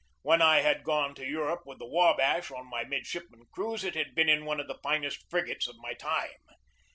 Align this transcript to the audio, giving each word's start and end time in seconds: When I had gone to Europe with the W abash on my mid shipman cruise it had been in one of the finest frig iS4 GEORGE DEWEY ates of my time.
When 0.23 0.41
I 0.41 0.61
had 0.61 0.83
gone 0.83 1.13
to 1.13 1.23
Europe 1.27 1.67
with 1.67 1.77
the 1.77 1.85
W 1.85 2.01
abash 2.01 2.49
on 2.49 2.65
my 2.65 2.83
mid 2.83 3.05
shipman 3.05 3.45
cruise 3.53 3.83
it 3.83 3.93
had 3.93 4.15
been 4.15 4.29
in 4.29 4.45
one 4.45 4.59
of 4.59 4.67
the 4.67 4.79
finest 4.81 5.29
frig 5.29 5.41
iS4 5.43 5.45
GEORGE 5.45 5.45
DEWEY 5.45 5.51
ates 5.51 5.67
of 5.67 5.75
my 5.77 5.93
time. 5.93 6.29